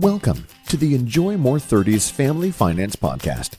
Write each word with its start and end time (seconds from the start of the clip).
Welcome 0.00 0.48
to 0.70 0.76
the 0.76 0.96
Enjoy 0.96 1.36
More 1.36 1.58
30s 1.58 2.10
Family 2.10 2.50
Finance 2.50 2.96
Podcast, 2.96 3.58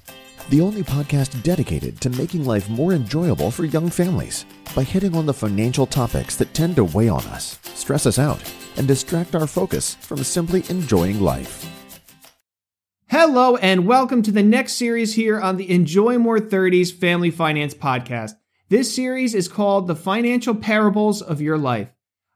the 0.50 0.60
only 0.60 0.84
podcast 0.84 1.42
dedicated 1.44 2.02
to 2.02 2.10
making 2.10 2.44
life 2.44 2.70
more 2.70 2.92
enjoyable 2.92 3.50
for 3.50 3.64
young 3.64 3.90
families 3.90 4.46
by 4.76 4.84
hitting 4.84 5.16
on 5.16 5.26
the 5.26 5.34
financial 5.34 5.86
topics 5.86 6.36
that 6.36 6.54
tend 6.54 6.76
to 6.76 6.84
weigh 6.84 7.08
on 7.08 7.24
us, 7.28 7.58
stress 7.74 8.06
us 8.06 8.20
out, 8.20 8.42
and 8.76 8.86
distract 8.86 9.34
our 9.34 9.48
focus 9.48 9.96
from 9.96 10.26
simply 10.26 10.66
enjoying 10.68 11.22
life. 11.22 11.66
Hello, 13.08 13.56
and 13.56 13.88
welcome 13.88 14.22
to 14.22 14.32
the 14.34 14.44
next 14.44 14.74
series 14.74 15.16
here 15.16 15.40
on 15.40 15.56
the 15.56 15.72
Enjoy 15.72 16.18
More 16.18 16.40
30s 16.40 16.94
Family 16.94 17.32
Finance 17.32 17.74
Podcast. 17.76 18.34
This 18.68 18.94
series 18.94 19.34
is 19.34 19.48
called 19.48 19.88
The 19.88 19.96
Financial 19.96 20.54
Parables 20.54 21.22
of 21.22 21.40
Your 21.40 21.58
Life. 21.58 21.95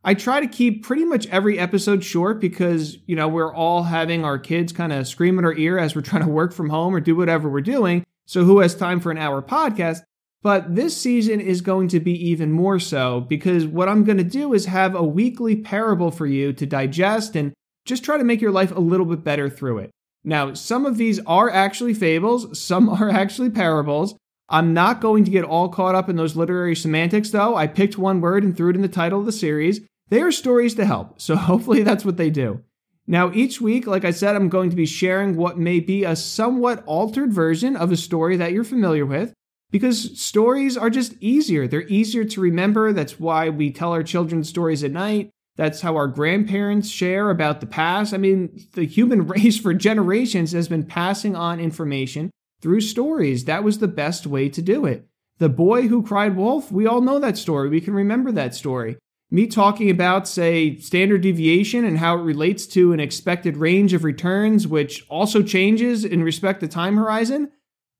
I 0.10 0.16
try 0.16 0.40
to 0.40 0.48
keep 0.48 0.84
pretty 0.84 1.06
much 1.06 1.28
every 1.28 1.60
episode 1.60 2.04
short 2.04 2.42
because, 2.42 2.98
you 3.06 3.16
know, 3.16 3.28
we're 3.28 3.54
all 3.54 3.84
having 3.84 4.26
our 4.26 4.40
kids 4.40 4.74
kind 4.74 4.92
of 4.92 5.08
scream 5.08 5.38
in 5.38 5.46
our 5.46 5.54
ear 5.54 5.78
as 5.78 5.96
we're 5.96 6.02
trying 6.10 6.24
to 6.24 6.32
work 6.32 6.52
from 6.52 6.72
home 6.72 6.96
or 6.96 7.00
do 7.00 7.16
whatever 7.16 7.48
we're 7.48 7.62
doing. 7.62 8.04
So 8.26 8.44
who 8.44 8.58
has 8.62 8.74
time 8.74 9.02
for 9.02 9.12
an 9.12 9.20
hour 9.20 9.44
podcast? 9.44 10.00
But 10.42 10.74
this 10.74 10.98
season 10.98 11.40
is 11.40 11.62
going 11.62 11.90
to 11.90 12.00
be 12.00 12.14
even 12.28 12.52
more 12.52 12.80
so 12.80 13.22
because 13.22 13.68
what 13.68 13.88
I'm 13.88 14.04
going 14.04 14.18
to 14.18 14.24
do 14.24 14.52
is 14.56 14.66
have 14.66 14.96
a 14.96 15.04
weekly 15.04 15.58
parable 15.58 16.10
for 16.10 16.26
you 16.26 16.54
to 16.54 16.66
digest 16.66 17.36
and 17.36 17.54
just 17.86 18.04
try 18.04 18.18
to 18.18 18.24
make 18.24 18.42
your 18.42 18.52
life 18.52 18.76
a 18.76 18.80
little 18.80 19.06
bit 19.06 19.24
better 19.24 19.48
through 19.48 19.78
it. 19.78 19.92
Now, 20.24 20.56
some 20.56 20.88
of 20.88 20.98
these 20.98 21.20
are 21.28 21.52
actually 21.52 21.94
fables, 21.94 22.58
some 22.58 22.90
are 23.00 23.12
actually 23.12 23.52
parables. 23.52 24.16
I'm 24.52 24.74
not 24.74 25.02
going 25.02 25.26
to 25.26 25.32
get 25.32 25.46
all 25.46 25.70
caught 25.70 25.94
up 25.94 26.10
in 26.10 26.16
those 26.16 26.36
literary 26.36 26.76
semantics, 26.76 27.30
though. 27.30 27.56
I 27.56 27.68
picked 27.68 28.00
one 28.00 28.22
word 28.22 28.44
and 28.44 28.58
threw 28.58 28.72
it 28.72 28.76
in 28.76 28.82
the 28.82 28.88
title 28.88 29.20
of 29.20 29.28
the 29.28 29.32
series. 29.32 29.82
They 30.10 30.22
are 30.22 30.32
stories 30.32 30.76
to 30.76 30.86
help, 30.86 31.22
so 31.22 31.36
hopefully 31.38 31.84
that's 31.84 32.06
what 32.06 32.18
they 32.18 32.30
do. 32.30 32.64
Now, 33.08 33.32
each 33.34 33.60
week, 33.60 33.88
like 33.88 34.06
I 34.06 34.12
said, 34.12 34.36
I'm 34.36 34.50
going 34.50 34.70
to 34.70 34.76
be 34.76 34.86
sharing 34.86 35.36
what 35.36 35.58
may 35.58 35.80
be 35.80 36.04
a 36.04 36.16
somewhat 36.16 36.84
altered 36.86 37.34
version 37.34 37.76
of 37.76 37.92
a 37.92 37.98
story 37.98 38.38
that 38.38 38.52
you're 38.52 38.64
familiar 38.64 39.06
with, 39.06 39.34
because 39.72 40.20
stories 40.22 40.78
are 40.78 40.92
just 40.92 41.16
easier. 41.20 41.68
They're 41.68 41.88
easier 41.88 42.24
to 42.26 42.42
remember. 42.42 42.94
That's 42.94 43.20
why 43.20 43.50
we 43.50 43.72
tell 43.72 43.94
our 43.94 44.04
children 44.04 44.44
stories 44.44 44.84
at 44.84 44.92
night. 44.92 45.32
That's 45.56 45.82
how 45.82 45.96
our 45.96 46.08
grandparents 46.08 46.90
share 46.90 47.32
about 47.32 47.60
the 47.60 47.66
past. 47.66 48.14
I 48.14 48.18
mean, 48.18 48.68
the 48.74 48.86
human 48.86 49.28
race 49.28 49.60
for 49.60 49.74
generations 49.74 50.52
has 50.52 50.68
been 50.68 50.86
passing 50.86 51.36
on 51.36 51.60
information 51.60 52.30
through 52.62 52.82
stories. 52.82 53.46
That 53.46 53.64
was 53.64 53.80
the 53.80 53.88
best 53.88 54.28
way 54.28 54.50
to 54.50 54.62
do 54.62 54.86
it. 54.86 55.06
The 55.40 55.50
boy 55.50 55.88
who 55.88 56.04
cried 56.04 56.36
wolf, 56.36 56.72
we 56.72 56.86
all 56.86 57.02
know 57.02 57.20
that 57.20 57.38
story. 57.38 57.70
We 57.70 57.82
can 57.82 57.94
remember 57.94 58.32
that 58.34 58.54
story. 58.54 58.98
Me 59.32 59.46
talking 59.46 59.90
about, 59.90 60.28
say, 60.28 60.78
standard 60.78 61.22
deviation 61.22 61.86
and 61.86 62.00
how 62.00 62.18
it 62.18 62.22
relates 62.22 62.66
to 62.66 62.94
an 62.94 63.00
expected 63.00 63.58
range 63.58 63.94
of 63.94 64.04
returns, 64.04 64.68
which 64.68 65.06
also 65.08 65.44
changes 65.44 66.04
in 66.04 66.24
respect 66.24 66.62
to 66.62 66.68
time 66.68 66.98
horizon, 66.98 67.52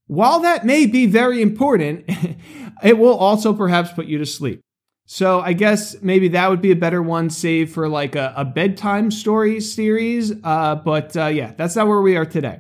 while 0.08 0.40
that 0.40 0.66
may 0.66 0.88
be 0.88 1.06
very 1.06 1.40
important, 1.40 2.06
it 2.84 2.98
will 2.98 3.16
also 3.16 3.54
perhaps 3.54 3.92
put 3.92 4.08
you 4.08 4.18
to 4.18 4.26
sleep. 4.26 4.62
So 5.06 5.40
I 5.40 5.54
guess 5.54 6.02
maybe 6.02 6.30
that 6.30 6.50
would 6.50 6.62
be 6.62 6.72
a 6.72 6.76
better 6.76 7.02
one, 7.02 7.30
save 7.30 7.72
for 7.72 7.88
like 7.88 8.16
a, 8.16 8.34
a 8.36 8.44
bedtime 8.44 9.12
story 9.12 9.62
series. 9.62 10.34
Uh, 10.44 10.76
but 10.76 11.16
uh, 11.16 11.28
yeah, 11.28 11.54
that's 11.56 11.76
not 11.76 11.88
where 11.88 12.02
we 12.02 12.16
are 12.16 12.26
today. 12.26 12.60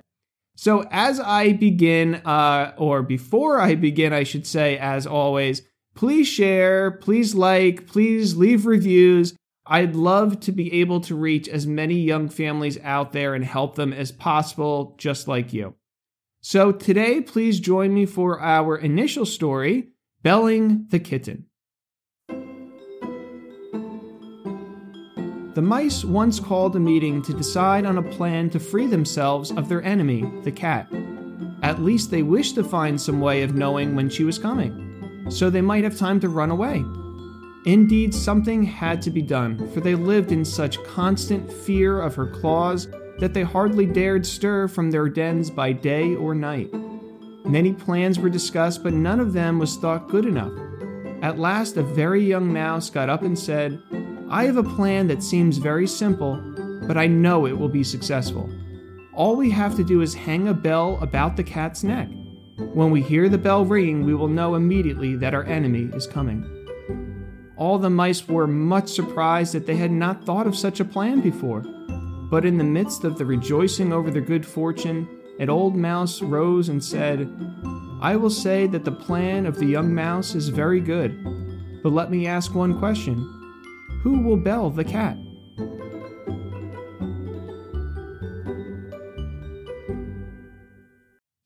So, 0.56 0.86
as 0.92 1.20
I 1.22 1.54
begin, 1.54 2.16
uh, 2.16 2.73
or 2.78 3.02
before 3.02 3.61
I 3.61 3.76
begin, 3.76 4.11
I 4.11 4.23
should 4.23 4.45
say, 4.45 4.78
as 4.78 5.08
always, 5.08 5.61
please 5.95 6.28
share, 6.28 6.92
please 6.92 7.36
like, 7.36 7.88
please 7.88 8.36
leave 8.36 8.66
reviews. 8.66 9.36
I'd 9.66 9.95
love 9.95 10.40
to 10.42 10.52
be 10.52 10.73
able 10.82 11.00
to 11.02 11.16
reach 11.16 11.48
as 11.48 11.68
many 11.68 11.95
young 11.95 12.30
families 12.30 12.80
out 12.84 13.14
there 13.14 13.36
and 13.36 13.45
help 13.45 13.76
them 13.76 13.94
as 13.94 14.12
possible, 14.12 14.95
just 14.98 15.28
like 15.28 15.54
you. 15.54 15.76
So, 16.42 16.72
today, 16.72 17.22
please 17.22 17.60
join 17.60 17.94
me 17.94 18.06
for 18.06 18.40
our 18.42 18.78
initial 18.78 19.26
story 19.26 19.90
Belling 20.23 20.88
the 20.90 21.00
Kitten. 21.00 21.45
The 25.60 25.61
mice 25.61 26.06
once 26.06 26.39
called 26.39 26.76
a 26.77 26.80
meeting 26.80 27.21
to 27.23 27.33
decide 27.33 27.86
on 27.86 27.98
a 27.98 28.04
plan 28.04 28.50
to 28.52 28.60
free 28.60 28.88
themselves 28.88 29.52
of 29.52 29.67
their 29.67 29.83
enemy, 29.83 30.23
the 30.44 30.52
cat. 30.52 30.88
At 31.61 31.82
least 31.82 32.11
they 32.11 32.23
wished 32.23 32.56
to 32.56 32.64
find 32.64 33.00
some 33.00 33.20
way 33.20 33.42
of 33.42 33.56
knowing 33.56 33.94
when 33.94 34.10
she 34.10 34.23
was 34.23 34.39
coming, 34.39 34.89
so 35.30 35.50
they 35.50 35.62
might 35.62 35.84
have 35.84 35.98
time 35.98 36.20
to 36.20 36.30
run 36.30 36.52
away. 36.52 36.84
Indeed, 37.66 38.14
something 38.14 38.64
had 38.64 39.02
to 39.04 39.12
be 39.12 39.22
done, 39.22 39.70
for 39.72 39.82
they 39.82 39.95
lived 39.95 40.32
in 40.32 40.45
such 40.45 40.84
constant 40.84 41.52
fear 41.52 42.02
of 42.02 42.16
her 42.16 42.28
claws 42.28 42.88
that 43.20 43.34
they 43.34 43.44
hardly 43.44 43.86
dared 43.86 44.26
stir 44.26 44.68
from 44.68 44.92
their 44.92 45.10
dens 45.10 45.50
by 45.52 45.73
day 45.73 46.16
or 46.16 46.34
night. 46.34 46.73
Many 47.45 47.73
plans 47.73 48.18
were 48.18 48.30
discussed, 48.30 48.84
but 48.84 48.94
none 48.94 49.20
of 49.20 49.34
them 49.34 49.60
was 49.60 49.76
thought 49.76 50.08
good 50.10 50.26
enough. 50.26 50.54
At 51.22 51.38
last, 51.38 51.76
a 51.76 51.84
very 51.84 52.23
young 52.23 52.52
mouse 52.52 52.89
got 52.89 53.10
up 53.10 53.23
and 53.23 53.38
said, 53.38 53.82
I 54.30 54.45
have 54.45 54.58
a 54.58 54.64
plan 54.64 55.08
that 55.08 55.23
seems 55.23 55.58
very 55.58 55.88
simple, 55.88 56.42
but 56.88 56.98
I 56.98 57.08
know 57.08 57.45
it 57.45 57.58
will 57.58 57.70
be 57.70 57.84
successful. 57.84 58.50
All 59.14 59.36
we 59.36 59.50
have 59.50 59.76
to 59.76 59.84
do 59.84 60.02
is 60.02 60.14
hang 60.14 60.48
a 60.48 60.54
bell 60.54 60.98
about 61.02 61.36
the 61.36 61.44
cat's 61.44 61.84
neck. 61.84 62.08
When 62.59 62.92
we 62.92 63.02
hear 63.02 63.30
the 63.30 63.37
bell 63.37 63.64
ringing, 63.64 64.03
we 64.03 64.14
will 64.14 64.27
know 64.27 64.55
immediately 64.55 65.15
that 65.15 65.33
our 65.33 65.45
enemy 65.45 65.89
is 65.93 66.05
coming. 66.05 66.43
All 67.55 67.77
the 67.77 67.89
mice 67.89 68.27
were 68.27 68.47
much 68.47 68.89
surprised 68.89 69.53
that 69.53 69.65
they 69.65 69.77
had 69.77 69.92
not 69.92 70.25
thought 70.25 70.45
of 70.45 70.58
such 70.58 70.81
a 70.81 70.86
plan 70.86 71.21
before. 71.21 71.61
But 72.30 72.45
in 72.45 72.58
the 72.58 72.64
midst 72.65 73.05
of 73.05 73.17
the 73.17 73.25
rejoicing 73.25 73.93
over 73.93 74.11
their 74.11 74.21
good 74.21 74.45
fortune, 74.45 75.08
an 75.39 75.49
old 75.49 75.75
mouse 75.75 76.21
rose 76.21 76.67
and 76.67 76.83
said, 76.83 77.30
I 78.02 78.17
will 78.17 78.30
say 78.30 78.67
that 78.67 78.83
the 78.83 78.91
plan 78.91 79.45
of 79.45 79.58
the 79.58 79.65
young 79.65 79.95
mouse 79.95 80.36
is 80.36 80.49
very 80.49 80.81
good. 80.81 81.17
But 81.81 81.93
let 81.93 82.11
me 82.11 82.27
ask 82.27 82.53
one 82.53 82.77
question 82.77 83.15
who 84.03 84.21
will 84.21 84.37
bell 84.37 84.70
the 84.70 84.83
cat? 84.83 85.17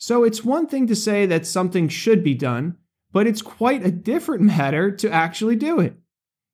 So 0.05 0.25
it's 0.25 0.43
one 0.43 0.67
thing 0.67 0.87
to 0.87 0.97
say 0.97 1.25
that 1.27 1.47
something 1.47 1.87
should 1.87 2.25
be 2.25 2.33
done, 2.33 2.75
but 3.13 3.25
it's 3.25 3.41
quite 3.41 3.85
a 3.85 3.89
different 3.89 4.41
matter 4.57 4.91
to 4.91 5.09
actually 5.09 5.55
do 5.55 5.79
it. 5.79 5.95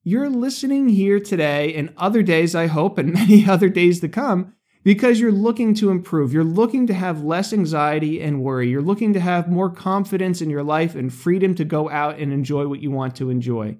You're 0.04 0.30
listening 0.30 0.88
here 0.90 1.18
today 1.18 1.74
and 1.74 1.92
other 1.96 2.22
days, 2.22 2.54
I 2.54 2.68
hope, 2.68 2.96
and 2.96 3.12
many 3.12 3.48
other 3.48 3.68
days 3.68 3.98
to 4.02 4.08
come, 4.08 4.54
because 4.84 5.18
you're 5.18 5.32
looking 5.32 5.74
to 5.74 5.90
improve. 5.90 6.32
You're 6.32 6.44
looking 6.44 6.86
to 6.86 6.94
have 6.94 7.24
less 7.24 7.52
anxiety 7.52 8.22
and 8.22 8.40
worry. 8.40 8.68
You're 8.68 8.82
looking 8.82 9.14
to 9.14 9.20
have 9.20 9.50
more 9.50 9.68
confidence 9.68 10.40
in 10.40 10.48
your 10.48 10.62
life 10.62 10.94
and 10.94 11.12
freedom 11.12 11.56
to 11.56 11.64
go 11.64 11.90
out 11.90 12.20
and 12.20 12.32
enjoy 12.32 12.68
what 12.68 12.78
you 12.78 12.92
want 12.92 13.16
to 13.16 13.30
enjoy. 13.30 13.78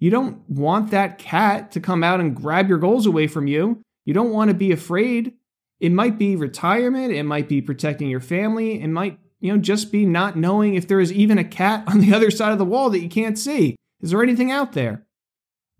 You 0.00 0.10
don't 0.10 0.42
want 0.50 0.90
that 0.90 1.18
cat 1.18 1.70
to 1.70 1.80
come 1.80 2.02
out 2.02 2.18
and 2.18 2.34
grab 2.34 2.68
your 2.68 2.78
goals 2.78 3.06
away 3.06 3.28
from 3.28 3.46
you. 3.46 3.84
You 4.04 4.14
don't 4.14 4.32
want 4.32 4.48
to 4.48 4.54
be 4.54 4.72
afraid. 4.72 5.34
It 5.82 5.90
might 5.90 6.16
be 6.16 6.36
retirement, 6.36 7.12
it 7.12 7.24
might 7.24 7.48
be 7.48 7.60
protecting 7.60 8.08
your 8.08 8.20
family, 8.20 8.80
it 8.80 8.86
might, 8.86 9.18
you 9.40 9.52
know, 9.52 9.58
just 9.58 9.90
be 9.90 10.06
not 10.06 10.36
knowing 10.36 10.76
if 10.76 10.86
there 10.86 11.00
is 11.00 11.12
even 11.12 11.38
a 11.38 11.44
cat 11.44 11.82
on 11.88 11.98
the 11.98 12.14
other 12.14 12.30
side 12.30 12.52
of 12.52 12.58
the 12.58 12.64
wall 12.64 12.88
that 12.90 13.00
you 13.00 13.08
can't 13.08 13.36
see. 13.36 13.74
Is 14.00 14.10
there 14.10 14.22
anything 14.22 14.52
out 14.52 14.74
there? 14.74 15.04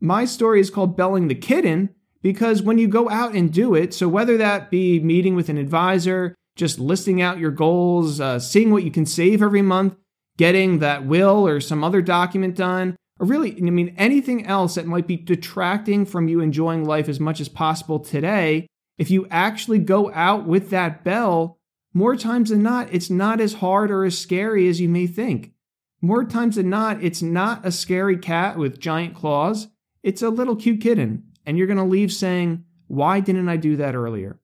My 0.01 0.25
story 0.25 0.59
is 0.59 0.71
called 0.71 0.97
Belling 0.97 1.29
the 1.29 1.37
Kitten 1.37 1.91
because 2.21 2.63
when 2.63 2.79
you 2.79 2.89
go 2.89 3.09
out 3.11 3.37
and 3.37 3.53
do 3.53 3.77
it, 3.77 3.95
so 3.95 4.09
whether 4.09 4.37
that 4.39 4.73
be 4.73 4.99
meeting 4.99 5.37
with 5.37 5.49
an 5.49 5.57
advisor, 5.57 6.35
just 6.57 6.81
listing 6.81 7.23
out 7.23 7.39
your 7.39 7.53
goals, 7.53 8.21
uh, 8.21 8.41
seeing 8.41 8.73
what 8.73 8.83
you 8.83 8.91
can 8.91 9.07
save 9.07 9.41
every 9.41 9.63
month, 9.63 9.95
getting 10.37 10.81
that 10.81 11.07
will 11.07 11.47
or 11.47 11.61
some 11.61 11.85
other 11.85 12.03
document 12.03 12.57
done, 12.57 12.97
or 13.21 13.27
really, 13.29 13.57
I 13.57 13.71
mean, 13.71 13.95
anything 13.97 14.47
else 14.47 14.75
that 14.75 14.87
might 14.87 15.07
be 15.07 15.17
detracting 15.17 16.07
from 16.07 16.27
you 16.27 16.41
enjoying 16.41 16.85
life 16.85 17.09
as 17.09 17.21
much 17.21 17.41
as 17.41 17.49
possible 17.49 18.01
today, 18.01 18.67
if 18.99 19.11
you 19.11 19.27
actually 19.31 19.79
go 19.79 20.13
out 20.13 20.47
with 20.47 20.71
that 20.71 21.05
bell, 21.05 21.59
more 21.95 22.17
times 22.17 22.51
than 22.51 22.63
not, 22.63 22.89
it's 22.93 23.11
not 23.11 23.41
as 23.41 23.55
hard 23.55 23.91
or 23.91 24.05
as 24.05 24.19
scary 24.19 24.69
as 24.69 24.81
you 24.81 24.89
may 24.89 25.07
think. 25.07 25.53
More 26.01 26.25
times 26.25 26.57
than 26.57 26.71
not, 26.71 27.03
it's 27.03 27.23
not 27.23 27.67
a 27.67 27.73
scary 27.73 28.17
cat 28.17 28.57
with 28.57 28.81
giant 28.81 29.15
claws. 29.15 29.69
It's 30.03 30.23
a 30.23 30.31
little 30.31 30.57
cute 30.57 30.81
kitten. 30.81 31.25
And 31.47 31.57
you're 31.57 31.67
going 31.67 31.77
to 31.77 31.85
leave 31.85 32.13
saying, 32.13 32.65
Why 32.89 33.21
didn't 33.21 33.49
I 33.49 33.57
do 33.57 33.77
that 33.77 33.95
earlier? 33.95 34.41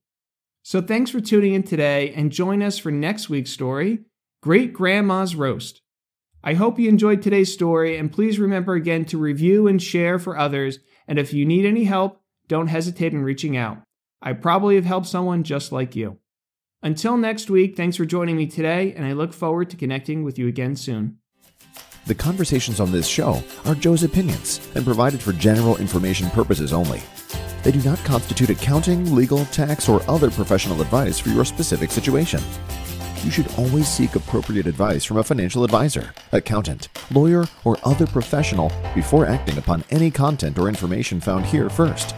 So 0.62 0.82
thanks 0.82 1.10
for 1.10 1.20
tuning 1.20 1.54
in 1.54 1.62
today 1.62 2.12
and 2.14 2.30
join 2.30 2.62
us 2.62 2.78
for 2.78 2.90
next 2.90 3.28
week's 3.28 3.50
story 3.50 4.00
Great 4.42 4.72
Grandma's 4.72 5.34
Roast. 5.34 5.80
I 6.44 6.54
hope 6.54 6.78
you 6.78 6.88
enjoyed 6.88 7.22
today's 7.22 7.52
story, 7.52 7.96
and 7.96 8.12
please 8.12 8.38
remember 8.38 8.74
again 8.74 9.04
to 9.06 9.18
review 9.18 9.66
and 9.66 9.82
share 9.82 10.18
for 10.18 10.38
others. 10.38 10.78
And 11.08 11.18
if 11.18 11.32
you 11.32 11.44
need 11.44 11.66
any 11.66 11.84
help, 11.84 12.20
don't 12.46 12.68
hesitate 12.68 13.12
in 13.12 13.22
reaching 13.22 13.56
out. 13.56 13.78
I 14.20 14.32
probably 14.32 14.74
have 14.74 14.84
helped 14.84 15.06
someone 15.06 15.44
just 15.44 15.72
like 15.72 15.94
you. 15.94 16.18
Until 16.82 17.16
next 17.16 17.50
week, 17.50 17.76
thanks 17.76 17.96
for 17.96 18.04
joining 18.04 18.36
me 18.36 18.46
today, 18.46 18.92
and 18.94 19.04
I 19.04 19.12
look 19.12 19.32
forward 19.32 19.70
to 19.70 19.76
connecting 19.76 20.22
with 20.22 20.38
you 20.38 20.48
again 20.48 20.76
soon. 20.76 21.18
The 22.06 22.14
conversations 22.14 22.80
on 22.80 22.90
this 22.90 23.06
show 23.06 23.42
are 23.66 23.74
Joe's 23.74 24.02
opinions 24.02 24.66
and 24.74 24.84
provided 24.84 25.20
for 25.20 25.32
general 25.32 25.76
information 25.76 26.30
purposes 26.30 26.72
only. 26.72 27.02
They 27.62 27.72
do 27.72 27.82
not 27.82 27.98
constitute 28.04 28.50
accounting, 28.50 29.14
legal, 29.14 29.44
tax, 29.46 29.88
or 29.88 30.08
other 30.08 30.30
professional 30.30 30.80
advice 30.80 31.18
for 31.18 31.28
your 31.30 31.44
specific 31.44 31.90
situation. 31.90 32.40
You 33.24 33.30
should 33.32 33.52
always 33.58 33.88
seek 33.88 34.14
appropriate 34.14 34.66
advice 34.66 35.04
from 35.04 35.18
a 35.18 35.24
financial 35.24 35.64
advisor, 35.64 36.14
accountant, 36.32 36.88
lawyer, 37.12 37.44
or 37.64 37.76
other 37.84 38.06
professional 38.06 38.72
before 38.94 39.26
acting 39.26 39.58
upon 39.58 39.84
any 39.90 40.10
content 40.10 40.56
or 40.58 40.68
information 40.68 41.20
found 41.20 41.44
here 41.44 41.68
first. 41.68 42.14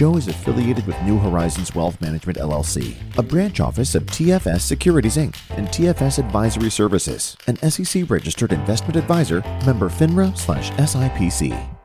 Joe 0.00 0.16
is 0.16 0.28
affiliated 0.28 0.86
with 0.86 1.02
New 1.02 1.18
Horizons 1.18 1.74
Wealth 1.74 2.00
Management 2.00 2.38
LLC, 2.38 2.94
a 3.18 3.22
branch 3.22 3.60
office 3.60 3.94
of 3.94 4.06
TFS 4.06 4.62
Securities 4.62 5.18
Inc. 5.18 5.36
and 5.58 5.68
TFS 5.68 6.18
Advisory 6.18 6.70
Services, 6.70 7.36
an 7.46 7.56
SEC 7.70 8.08
registered 8.08 8.54
investment 8.54 8.96
advisor, 8.96 9.42
member 9.66 9.90
FINRA/SIPC. 9.90 11.79